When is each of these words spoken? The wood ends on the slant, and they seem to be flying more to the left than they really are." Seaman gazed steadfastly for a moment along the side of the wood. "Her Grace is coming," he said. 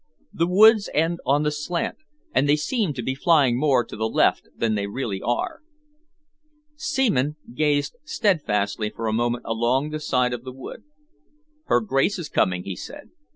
The 0.33 0.47
wood 0.47 0.77
ends 0.95 1.19
on 1.27 1.43
the 1.43 1.51
slant, 1.51 1.97
and 2.33 2.49
they 2.49 2.55
seem 2.55 2.91
to 2.93 3.03
be 3.03 3.13
flying 3.13 3.55
more 3.59 3.85
to 3.85 3.95
the 3.95 4.09
left 4.09 4.47
than 4.57 4.73
they 4.73 4.87
really 4.87 5.21
are." 5.21 5.61
Seaman 6.75 7.35
gazed 7.53 7.95
steadfastly 8.03 8.89
for 8.89 9.05
a 9.05 9.13
moment 9.13 9.43
along 9.45 9.91
the 9.91 9.99
side 9.99 10.33
of 10.33 10.43
the 10.43 10.53
wood. 10.53 10.83
"Her 11.65 11.81
Grace 11.81 12.17
is 12.17 12.29
coming," 12.29 12.63
he 12.63 12.75
said. 12.75 13.11